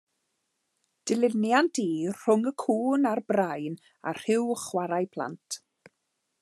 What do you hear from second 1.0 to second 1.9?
Dilyniant i